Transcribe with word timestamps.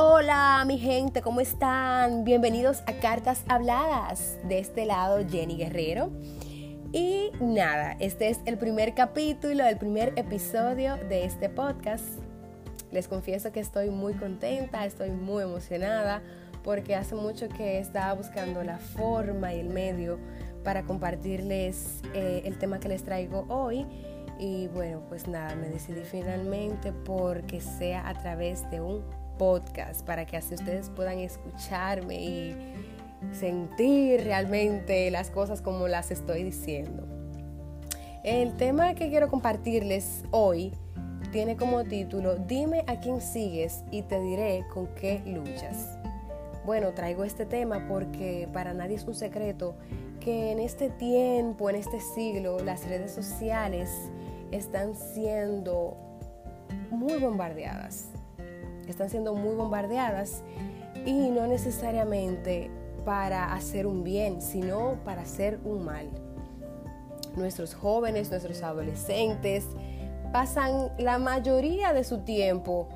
Hola 0.00 0.62
mi 0.64 0.78
gente, 0.78 1.22
¿cómo 1.22 1.40
están? 1.40 2.22
Bienvenidos 2.22 2.84
a 2.86 3.00
Cartas 3.00 3.42
Habladas. 3.48 4.38
De 4.44 4.60
este 4.60 4.86
lado 4.86 5.26
Jenny 5.28 5.56
Guerrero. 5.56 6.12
Y 6.92 7.32
nada, 7.40 7.96
este 7.98 8.28
es 8.28 8.38
el 8.44 8.58
primer 8.58 8.94
capítulo, 8.94 9.64
el 9.66 9.76
primer 9.76 10.12
episodio 10.14 10.94
de 11.08 11.24
este 11.24 11.48
podcast. 11.48 12.04
Les 12.92 13.08
confieso 13.08 13.50
que 13.50 13.58
estoy 13.58 13.90
muy 13.90 14.14
contenta, 14.14 14.86
estoy 14.86 15.10
muy 15.10 15.42
emocionada 15.42 16.22
porque 16.62 16.94
hace 16.94 17.16
mucho 17.16 17.48
que 17.48 17.80
estaba 17.80 18.12
buscando 18.12 18.62
la 18.62 18.78
forma 18.78 19.52
y 19.52 19.58
el 19.58 19.68
medio 19.68 20.20
para 20.62 20.84
compartirles 20.84 22.02
eh, 22.14 22.42
el 22.44 22.56
tema 22.56 22.78
que 22.78 22.88
les 22.88 23.02
traigo 23.02 23.46
hoy. 23.48 23.84
Y 24.38 24.68
bueno, 24.68 25.02
pues 25.08 25.26
nada, 25.26 25.56
me 25.56 25.68
decidí 25.68 26.02
finalmente 26.04 26.92
porque 26.92 27.60
sea 27.60 28.08
a 28.08 28.14
través 28.14 28.70
de 28.70 28.80
un 28.80 29.02
podcast 29.38 30.04
para 30.04 30.26
que 30.26 30.36
así 30.36 30.54
ustedes 30.54 30.90
puedan 30.90 31.18
escucharme 31.20 32.20
y 32.20 32.56
sentir 33.32 34.24
realmente 34.24 35.10
las 35.10 35.30
cosas 35.30 35.62
como 35.62 35.88
las 35.88 36.10
estoy 36.10 36.42
diciendo. 36.42 37.06
El 38.24 38.56
tema 38.56 38.94
que 38.94 39.08
quiero 39.08 39.28
compartirles 39.28 40.24
hoy 40.30 40.72
tiene 41.32 41.56
como 41.56 41.84
título 41.84 42.36
Dime 42.36 42.84
a 42.86 43.00
quién 43.00 43.20
sigues 43.20 43.84
y 43.90 44.02
te 44.02 44.20
diré 44.20 44.64
con 44.72 44.88
qué 44.94 45.22
luchas. 45.24 45.98
Bueno, 46.66 46.92
traigo 46.92 47.24
este 47.24 47.46
tema 47.46 47.86
porque 47.88 48.48
para 48.52 48.74
nadie 48.74 48.96
es 48.96 49.04
un 49.04 49.14
secreto 49.14 49.76
que 50.20 50.52
en 50.52 50.58
este 50.58 50.90
tiempo, 50.90 51.70
en 51.70 51.76
este 51.76 52.00
siglo, 52.00 52.58
las 52.60 52.86
redes 52.86 53.12
sociales 53.12 53.90
están 54.50 54.94
siendo 54.94 55.96
muy 56.90 57.18
bombardeadas 57.18 58.08
están 58.90 59.10
siendo 59.10 59.34
muy 59.34 59.54
bombardeadas 59.54 60.42
y 61.04 61.30
no 61.30 61.46
necesariamente 61.46 62.70
para 63.04 63.54
hacer 63.54 63.86
un 63.86 64.04
bien, 64.04 64.42
sino 64.42 64.98
para 65.04 65.22
hacer 65.22 65.58
un 65.64 65.84
mal. 65.84 66.08
Nuestros 67.36 67.74
jóvenes, 67.74 68.30
nuestros 68.30 68.62
adolescentes 68.62 69.64
pasan 70.32 70.90
la 70.98 71.18
mayoría 71.18 71.92
de 71.92 72.04
su 72.04 72.18
tiempo 72.18 72.88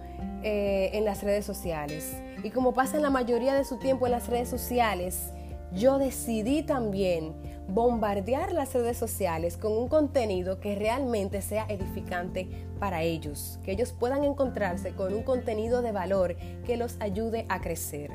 eh, 0.42 0.90
en 0.92 1.04
las 1.04 1.22
redes 1.22 1.44
sociales. 1.44 2.16
Y 2.42 2.50
como 2.50 2.74
pasan 2.74 3.02
la 3.02 3.10
mayoría 3.10 3.54
de 3.54 3.64
su 3.64 3.78
tiempo 3.78 4.06
en 4.06 4.12
las 4.12 4.28
redes 4.28 4.48
sociales, 4.48 5.32
yo 5.74 5.98
decidí 5.98 6.62
también 6.62 7.34
bombardear 7.68 8.52
las 8.52 8.74
redes 8.74 8.98
sociales 8.98 9.56
con 9.56 9.72
un 9.72 9.88
contenido 9.88 10.60
que 10.60 10.74
realmente 10.74 11.40
sea 11.40 11.64
edificante 11.68 12.48
para 12.78 13.02
ellos, 13.02 13.58
que 13.64 13.72
ellos 13.72 13.92
puedan 13.92 14.24
encontrarse 14.24 14.94
con 14.94 15.14
un 15.14 15.22
contenido 15.22 15.80
de 15.80 15.92
valor 15.92 16.36
que 16.66 16.76
los 16.76 16.96
ayude 17.00 17.46
a 17.48 17.60
crecer. 17.60 18.10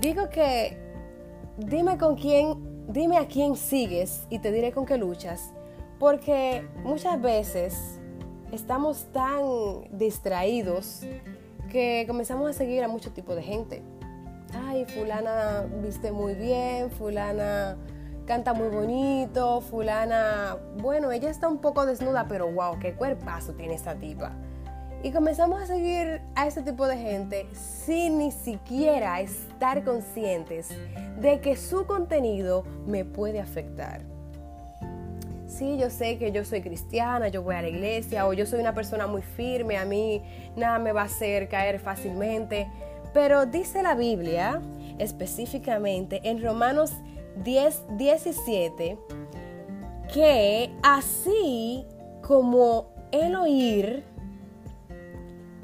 Digo 0.00 0.30
que 0.30 0.78
dime 1.58 1.98
con 1.98 2.16
quién, 2.16 2.86
dime 2.88 3.18
a 3.18 3.26
quién 3.26 3.56
sigues 3.56 4.26
y 4.30 4.38
te 4.38 4.52
diré 4.52 4.72
con 4.72 4.86
qué 4.86 4.96
luchas, 4.96 5.52
porque 5.98 6.66
muchas 6.84 7.20
veces 7.20 7.98
estamos 8.52 9.06
tan 9.12 9.42
distraídos 9.90 11.02
que 11.70 12.04
comenzamos 12.06 12.48
a 12.48 12.52
seguir 12.52 12.84
a 12.84 12.88
mucho 12.88 13.12
tipo 13.12 13.34
de 13.34 13.42
gente 13.42 13.82
ay, 14.54 14.84
fulana 14.86 15.64
viste 15.82 16.12
muy 16.12 16.34
bien, 16.34 16.90
fulana 16.90 17.76
canta 18.26 18.52
muy 18.52 18.68
bonito, 18.68 19.60
fulana, 19.60 20.56
bueno, 20.78 21.12
ella 21.12 21.30
está 21.30 21.48
un 21.48 21.58
poco 21.58 21.86
desnuda, 21.86 22.26
pero 22.28 22.50
wow, 22.50 22.78
qué 22.80 22.92
cuerpazo 22.94 23.54
tiene 23.54 23.74
esta 23.74 23.94
tipa. 23.94 24.32
Y 25.02 25.12
comenzamos 25.12 25.62
a 25.62 25.66
seguir 25.66 26.20
a 26.34 26.46
ese 26.46 26.62
tipo 26.62 26.86
de 26.88 26.96
gente 26.96 27.46
sin 27.52 28.18
ni 28.18 28.32
siquiera 28.32 29.20
estar 29.20 29.84
conscientes 29.84 30.70
de 31.20 31.40
que 31.40 31.56
su 31.56 31.86
contenido 31.86 32.64
me 32.86 33.04
puede 33.04 33.40
afectar. 33.40 34.02
Sí, 35.46 35.78
yo 35.78 35.90
sé 35.90 36.18
que 36.18 36.32
yo 36.32 36.44
soy 36.44 36.60
cristiana, 36.60 37.28
yo 37.28 37.42
voy 37.42 37.54
a 37.54 37.62
la 37.62 37.68
iglesia 37.68 38.26
o 38.26 38.32
yo 38.32 38.46
soy 38.46 38.60
una 38.60 38.74
persona 38.74 39.06
muy 39.06 39.22
firme, 39.22 39.78
a 39.78 39.84
mí 39.84 40.22
nada 40.56 40.78
me 40.80 40.92
va 40.92 41.02
a 41.02 41.04
hacer 41.04 41.48
caer 41.48 41.78
fácilmente, 41.78 42.66
pero 43.16 43.46
dice 43.46 43.82
la 43.82 43.94
Biblia, 43.94 44.60
específicamente 44.98 46.20
en 46.24 46.42
Romanos 46.42 46.92
10, 47.44 47.96
17, 47.96 48.98
que 50.12 50.70
así 50.82 51.86
como 52.20 52.90
el 53.12 53.34
oír, 53.36 54.04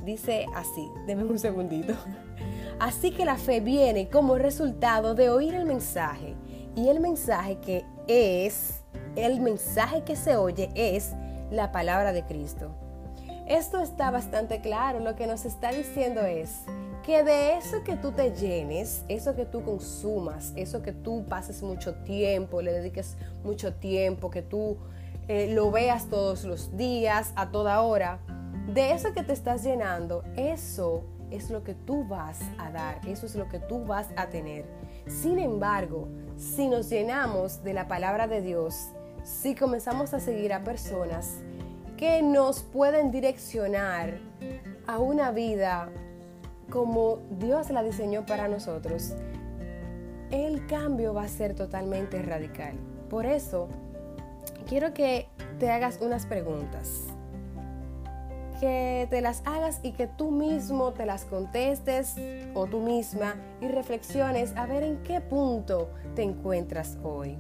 dice 0.02 0.46
así, 0.54 0.88
denme 1.06 1.24
un 1.24 1.38
segundito. 1.38 1.92
Así 2.80 3.10
que 3.10 3.26
la 3.26 3.36
fe 3.36 3.60
viene 3.60 4.08
como 4.08 4.38
resultado 4.38 5.14
de 5.14 5.28
oír 5.28 5.54
el 5.54 5.66
mensaje. 5.66 6.34
Y 6.74 6.88
el 6.88 7.00
mensaje 7.00 7.58
que 7.58 7.84
es, 8.08 8.80
el 9.14 9.40
mensaje 9.40 10.04
que 10.04 10.16
se 10.16 10.38
oye 10.38 10.70
es 10.74 11.12
la 11.50 11.70
palabra 11.70 12.14
de 12.14 12.24
Cristo. 12.24 12.70
Esto 13.46 13.80
está 13.80 14.10
bastante 14.10 14.62
claro. 14.62 15.00
Lo 15.00 15.14
que 15.14 15.26
nos 15.26 15.44
está 15.44 15.70
diciendo 15.70 16.22
es 16.22 16.62
que 17.02 17.24
de 17.24 17.56
eso 17.56 17.82
que 17.82 17.96
tú 17.96 18.12
te 18.12 18.30
llenes, 18.30 19.04
eso 19.08 19.34
que 19.34 19.44
tú 19.44 19.64
consumas, 19.64 20.52
eso 20.56 20.82
que 20.82 20.92
tú 20.92 21.24
pases 21.28 21.62
mucho 21.62 21.94
tiempo, 21.94 22.62
le 22.62 22.72
dediques 22.72 23.16
mucho 23.44 23.74
tiempo, 23.74 24.30
que 24.30 24.42
tú 24.42 24.76
eh, 25.28 25.52
lo 25.52 25.70
veas 25.70 26.08
todos 26.08 26.44
los 26.44 26.76
días, 26.76 27.32
a 27.34 27.50
toda 27.50 27.80
hora, 27.82 28.20
de 28.72 28.92
eso 28.92 29.12
que 29.12 29.22
te 29.22 29.32
estás 29.32 29.64
llenando, 29.64 30.22
eso 30.36 31.02
es 31.30 31.50
lo 31.50 31.64
que 31.64 31.74
tú 31.74 32.04
vas 32.04 32.40
a 32.58 32.70
dar, 32.70 33.00
eso 33.06 33.26
es 33.26 33.34
lo 33.34 33.48
que 33.48 33.58
tú 33.58 33.84
vas 33.84 34.08
a 34.16 34.28
tener. 34.28 34.64
Sin 35.06 35.38
embargo, 35.38 36.08
si 36.36 36.68
nos 36.68 36.88
llenamos 36.88 37.64
de 37.64 37.72
la 37.74 37.88
palabra 37.88 38.28
de 38.28 38.42
Dios, 38.42 38.90
si 39.24 39.54
comenzamos 39.54 40.14
a 40.14 40.20
seguir 40.20 40.52
a 40.52 40.62
personas 40.62 41.38
que 41.96 42.22
nos 42.22 42.62
pueden 42.62 43.10
direccionar 43.10 44.18
a 44.86 44.98
una 44.98 45.30
vida 45.30 45.88
como 46.72 47.18
Dios 47.38 47.68
la 47.68 47.82
diseñó 47.82 48.24
para 48.24 48.48
nosotros, 48.48 49.12
el 50.30 50.66
cambio 50.66 51.12
va 51.12 51.24
a 51.24 51.28
ser 51.28 51.54
totalmente 51.54 52.22
radical. 52.22 52.74
Por 53.10 53.26
eso, 53.26 53.68
quiero 54.66 54.94
que 54.94 55.28
te 55.58 55.70
hagas 55.70 55.98
unas 56.00 56.24
preguntas. 56.24 57.08
Que 58.58 59.06
te 59.10 59.20
las 59.20 59.42
hagas 59.44 59.80
y 59.82 59.92
que 59.92 60.06
tú 60.06 60.30
mismo 60.30 60.92
te 60.92 61.04
las 61.04 61.26
contestes 61.26 62.14
o 62.54 62.66
tú 62.66 62.80
misma 62.80 63.34
y 63.60 63.68
reflexiones 63.68 64.54
a 64.56 64.64
ver 64.64 64.82
en 64.82 65.02
qué 65.02 65.20
punto 65.20 65.90
te 66.14 66.22
encuentras 66.22 66.96
hoy. 67.02 67.36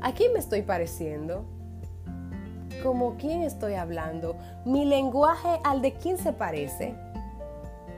¿A 0.00 0.12
quién 0.12 0.32
me 0.32 0.38
estoy 0.38 0.62
pareciendo? 0.62 1.44
¿Como 2.82 3.16
quién 3.16 3.42
estoy 3.42 3.74
hablando? 3.74 4.36
¿Mi 4.64 4.86
lenguaje 4.86 5.60
al 5.62 5.82
de 5.82 5.92
quién 5.92 6.16
se 6.16 6.32
parece? 6.32 6.94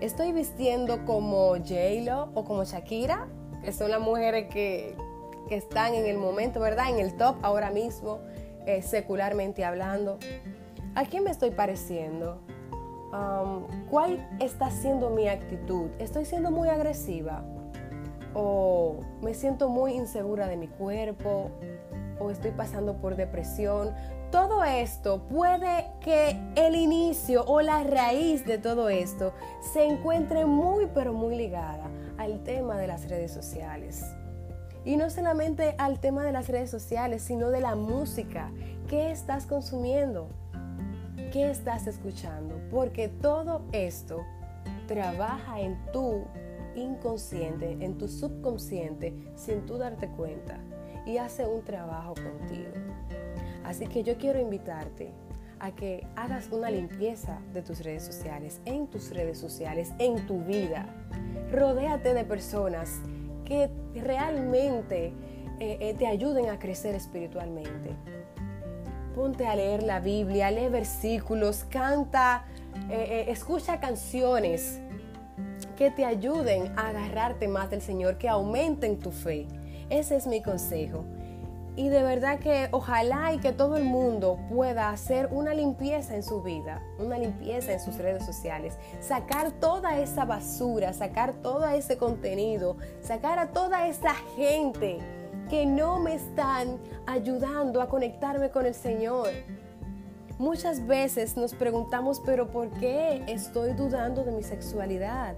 Estoy 0.01 0.33
vistiendo 0.33 1.05
como 1.05 1.55
J-Lo 1.57 2.31
o 2.35 2.45
como 2.45 2.65
Shakira, 2.65 3.29
que 3.65 3.73
son 3.73 3.91
las 3.91 4.01
mujeres 4.01 4.49
que, 4.53 4.97
están 5.51 5.95
en 5.95 6.07
el 6.07 6.17
momento, 6.19 6.59
¿verdad? 6.59 6.89
En 6.89 6.99
el 6.99 7.17
top 7.17 7.37
ahora 7.43 7.71
mismo, 7.71 8.19
eh, 8.67 8.83
secularmente 8.83 9.65
hablando. 9.65 10.19
¿A 10.97 11.05
quién 11.05 11.23
me 11.23 11.31
estoy 11.31 11.53
pareciendo? 11.53 12.41
Um, 13.13 13.87
¿Cuál 13.89 14.27
está 14.41 14.71
siendo 14.71 15.11
mi 15.11 15.29
actitud? 15.29 15.91
¿Estoy 16.01 16.25
siendo 16.25 16.51
muy 16.51 16.71
agresiva? 16.71 17.45
¿O 18.35 18.97
me 19.23 19.33
siento 19.35 19.69
muy 19.69 19.93
insegura 19.93 20.49
de 20.49 20.57
mi 20.57 20.67
cuerpo? 20.67 21.53
¿O 22.19 22.31
estoy 22.33 22.51
pasando 22.51 22.97
por 22.97 23.15
depresión? 23.15 23.95
todo 24.35 24.65
esto 24.65 25.23
puede 25.29 25.87
que 26.05 26.39
el 26.55 26.75
inicio 26.77 27.45
o 27.47 27.63
la 27.63 27.83
raíz 27.83 28.45
de 28.45 28.59
todo 28.59 28.91
esto 28.91 29.33
se 29.73 29.87
encuentre 29.87 30.45
muy 30.45 30.87
pero 30.93 31.15
muy 31.15 31.35
ligada 31.35 31.89
al 32.19 32.45
tema 32.45 32.77
de 32.77 32.87
las 32.87 33.09
redes 33.09 33.33
sociales. 33.33 34.05
Y 34.85 34.97
no 34.99 35.09
solamente 35.09 35.75
al 35.79 36.01
tema 36.01 36.23
de 36.23 36.33
las 36.33 36.49
redes 36.49 36.71
sociales, 36.71 37.23
sino 37.23 37.49
de 37.49 37.63
la 37.63 37.75
música. 37.75 38.51
¿Qué 38.87 39.11
estás 39.11 39.47
consumiendo? 39.47 40.29
¿Qué 41.33 41.51
estás 41.51 41.87
escuchando? 41.87 42.55
Porque 42.71 43.09
todo 43.09 43.63
esto 43.73 44.21
trabaja 44.87 45.59
en 45.61 45.79
tu 45.91 46.25
inconsciente, 46.75 47.79
en 47.81 47.97
tu 47.97 48.09
subconsciente, 48.09 49.15
sin 49.37 49.65
tú 49.65 49.79
darte 49.79 50.09
cuenta. 50.09 50.59
Y 51.07 51.17
hace 51.17 51.47
un 51.47 51.63
trabajo 51.63 52.13
contigo. 52.13 52.73
Así 53.65 53.87
que 53.87 54.03
yo 54.03 54.19
quiero 54.19 54.39
invitarte 54.39 55.24
a 55.65 55.75
que 55.75 56.07
hagas 56.15 56.51
una 56.53 56.71
limpieza 56.71 57.39
de 57.55 57.63
tus 57.63 57.83
redes 57.83 58.03
sociales, 58.03 58.61
en 58.67 58.87
tus 58.87 59.11
redes 59.15 59.39
sociales, 59.39 59.93
en 59.99 60.27
tu 60.27 60.45
vida. 60.45 60.87
Rodéate 61.51 62.13
de 62.13 62.25
personas 62.25 63.01
que 63.47 63.71
realmente 63.95 65.15
eh, 65.59 65.79
eh, 65.81 65.95
te 65.99 66.07
ayuden 66.07 66.51
a 66.51 66.59
crecer 66.59 66.95
espiritualmente. 66.95 67.97
ponte 69.15 69.47
a 69.47 69.57
leer 69.57 69.85
la 69.85 70.01
Biblia, 70.01 70.51
lee 70.51 70.69
versículos, 70.69 71.65
canta, 71.71 72.45
eh, 72.91 73.27
escucha 73.29 73.81
canciones 73.81 74.81
que 75.79 75.91
te 75.91 76.05
ayuden 76.05 76.73
a 76.77 76.89
agarrarte 76.89 77.49
más 77.49 77.71
del 77.71 77.81
Señor, 77.81 78.19
que 78.19 78.29
aumenten 78.29 78.99
tu 78.99 79.13
fe. 79.13 79.47
Ese 79.89 80.17
es 80.17 80.27
mi 80.27 80.43
consejo. 80.43 81.05
Y 81.77 81.89
de 81.89 82.05
verdad 82.05 82.39
que 82.39 82.69
ojalá 82.71 83.33
y 83.33 83.39
que 83.39 83.53
todo 83.53 83.77
el 83.77 83.85
mundo 83.85 84.39
pueda 84.49 84.91
hacer 84.91 85.29
una 85.33 85.55
limpieza 85.55 86.15
en 86.15 86.23
su 86.23 86.41
vida, 86.41 86.81
una 87.01 87.19
limpieza 87.19 87.73
en 87.73 87.81
sus 87.81 87.99
redes 87.99 88.25
sociales, 88.25 88.79
sacar 89.01 89.51
toda 89.51 89.99
esa 89.99 90.25
basura, 90.25 90.93
sacar 90.93 91.33
todo 91.43 91.67
ese 91.67 91.99
contenido, 91.99 92.77
sacar 93.01 93.41
a 93.41 93.49
toda 93.49 93.89
esa 93.89 94.15
gente 94.37 94.99
que 95.51 95.67
no 95.67 95.99
me 95.99 96.15
están 96.15 96.79
ayudando 97.07 97.83
a 97.83 97.89
conectarme 97.89 98.51
con 98.51 98.67
el 98.67 98.75
Señor. 98.75 99.31
Muchas 100.39 100.87
veces 100.87 101.37
nos 101.37 101.55
preguntamos, 101.55 102.21
pero 102.25 102.49
¿por 102.49 102.71
qué 102.71 103.25
estoy 103.27 103.73
dudando 103.73 104.23
de 104.23 104.31
mi 104.31 104.43
sexualidad? 104.43 105.37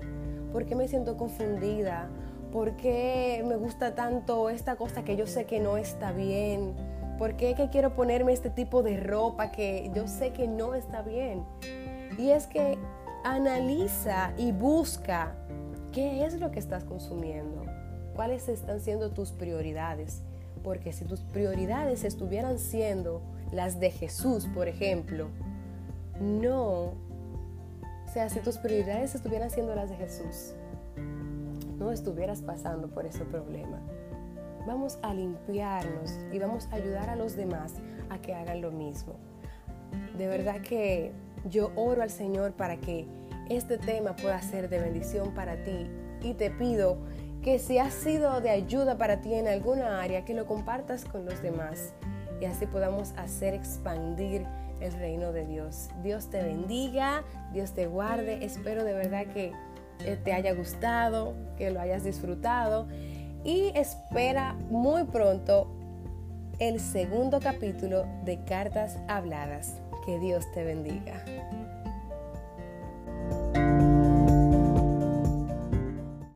¿Por 0.53 0.67
qué 0.67 0.75
me 0.75 0.87
siento 0.87 1.17
confundida? 1.17 2.09
¿Por 2.57 2.75
qué 2.79 3.45
me 3.47 3.57
gusta 3.57 3.95
tanto 3.95 4.49
esta 4.49 4.77
cosa 4.77 5.05
que 5.05 5.15
yo 5.15 5.27
sé 5.27 5.45
que 5.45 5.61
no 5.61 5.77
está 5.77 6.11
bien? 6.11 6.73
¿Por 7.19 7.37
qué 7.37 7.55
que 7.55 7.69
quiero 7.69 7.95
ponerme 7.95 8.33
este 8.33 8.49
tipo 8.49 8.83
de 8.83 8.97
ropa 8.97 9.53
que 9.53 9.91
yo 9.95 10.09
sé 10.09 10.33
que 10.33 10.49
no 10.49 10.75
está 10.75 11.03
bien? 11.03 11.45
Y 12.17 12.31
es 12.31 12.47
que 12.47 12.79
analiza 13.25 14.33
y 14.39 14.53
busca 14.53 15.35
qué 15.93 16.25
es 16.25 16.41
lo 16.41 16.51
que 16.51 16.59
estás 16.59 16.85
consumiendo, 16.85 17.63
cuáles 18.15 18.49
están 18.49 18.81
siendo 18.81 19.11
tus 19.11 19.33
prioridades. 19.33 20.23
Porque 20.65 20.95
si 20.95 21.05
tus 21.05 21.21
prioridades 21.21 22.05
estuvieran 22.05 22.59
siendo 22.59 23.21
las 23.53 23.81
de 23.81 23.91
Jesús, 23.91 24.47
por 24.55 24.67
ejemplo, 24.67 25.29
no, 26.23 26.85
o 26.85 28.13
sea, 28.15 28.31
si 28.31 28.41
tus 28.41 28.57
prioridades 28.57 29.15
estuvieran 29.15 29.51
siendo 29.51 29.75
las 29.75 29.91
de 29.91 29.97
Jesús, 29.97 30.55
no 31.79 31.93
estuvieras 31.93 32.43
pasando 32.43 32.89
por 32.89 33.07
ese 33.07 33.25
problema. 33.25 33.81
Vamos 34.67 34.99
a 35.03 35.15
limpiarnos 35.15 36.19
y 36.33 36.39
vamos 36.39 36.69
a 36.73 36.77
ayudar 36.77 37.09
a 37.09 37.17
los 37.17 37.37
demás 37.37 37.75
a 38.11 38.19
que 38.19 38.35
hagan 38.35 38.61
lo 38.61 38.73
mismo. 38.73 39.15
De 40.19 40.27
verdad 40.27 40.61
que 40.61 41.13
yo 41.49 41.71
oro 41.77 42.03
al 42.03 42.11
Señor 42.11 42.53
para 42.53 42.77
que 42.77 43.07
este 43.49 43.79
tema 43.79 44.17
pueda 44.17 44.41
ser 44.43 44.69
de 44.69 44.81
bendición 44.81 45.35
para 45.35 45.63
ti 45.63 45.89
y 46.23 46.35
te 46.35 46.51
pido 46.51 46.99
que 47.43 47.61
si 47.61 47.79
ha 47.79 47.91
sido 47.91 48.41
de 48.41 48.51
ayuda 48.51 48.99
para 48.99 49.21
ti 49.21 49.35
en 49.35 49.47
alguna 49.47 50.03
área, 50.03 50.25
que 50.25 50.35
lo 50.35 50.47
compartas 50.47 51.05
con 51.05 51.25
los 51.25 51.41
demás 51.43 51.93
y 52.41 52.47
así 52.47 52.67
podamos 52.67 53.13
hacer 53.17 53.55
expandir 53.55 54.45
el 54.81 54.93
reino 54.93 55.33
de 55.33 55.47
Dios. 55.47 55.89
Dios 56.03 56.29
te 56.29 56.43
bendiga, 56.43 57.23
Dios 57.53 57.73
te 57.73 57.87
guarde. 57.87 58.45
Espero 58.45 58.85
de 58.85 58.93
verdad 58.93 59.27
que 59.27 59.53
te 60.25 60.33
haya 60.33 60.53
gustado, 60.55 61.35
que 61.57 61.71
lo 61.71 61.81
hayas 61.81 62.05
disfrutado 62.05 62.89
y 63.45 63.71
espera 63.75 64.55
muy 64.71 65.05
pronto 65.05 65.71
el 66.59 66.81
segundo 66.81 67.41
capítulo 67.41 68.07
de 68.25 68.43
Cartas 68.45 68.99
Habladas. 69.09 69.81
Que 70.05 70.19
Dios 70.19 70.45
te 70.53 70.65
bendiga. 70.65 71.25